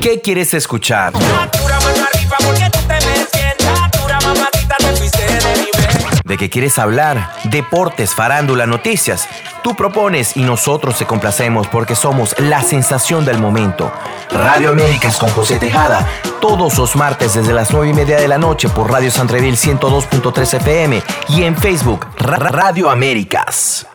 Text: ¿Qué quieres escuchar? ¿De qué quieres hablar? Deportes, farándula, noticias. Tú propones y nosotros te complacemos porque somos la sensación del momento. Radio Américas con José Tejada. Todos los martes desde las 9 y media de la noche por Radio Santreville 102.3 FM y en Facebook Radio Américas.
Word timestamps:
¿Qué 0.00 0.22
quieres 0.22 0.54
escuchar? 0.54 1.12
¿De 6.24 6.38
qué 6.38 6.48
quieres 6.48 6.78
hablar? 6.78 7.34
Deportes, 7.44 8.14
farándula, 8.14 8.66
noticias. 8.66 9.28
Tú 9.62 9.74
propones 9.74 10.38
y 10.38 10.40
nosotros 10.40 10.96
te 10.96 11.04
complacemos 11.04 11.66
porque 11.68 11.94
somos 11.94 12.34
la 12.38 12.62
sensación 12.62 13.26
del 13.26 13.38
momento. 13.38 13.92
Radio 14.30 14.70
Américas 14.70 15.18
con 15.18 15.28
José 15.30 15.58
Tejada. 15.58 16.08
Todos 16.40 16.78
los 16.78 16.96
martes 16.96 17.34
desde 17.34 17.52
las 17.52 17.70
9 17.70 17.90
y 17.90 17.92
media 17.92 18.18
de 18.18 18.28
la 18.28 18.38
noche 18.38 18.70
por 18.70 18.90
Radio 18.90 19.10
Santreville 19.10 19.58
102.3 19.58 20.54
FM 20.54 21.02
y 21.28 21.42
en 21.42 21.54
Facebook 21.56 22.06
Radio 22.16 22.88
Américas. 22.88 23.86